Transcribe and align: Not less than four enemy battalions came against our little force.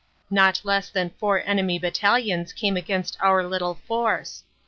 Not 0.31 0.61
less 0.63 0.89
than 0.89 1.11
four 1.19 1.43
enemy 1.47 1.77
battalions 1.77 2.53
came 2.53 2.75
against 2.75 3.17
our 3.21 3.43
little 3.45 3.75
force. 3.75 4.43